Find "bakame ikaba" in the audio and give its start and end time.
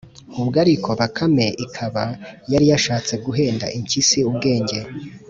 0.99-2.03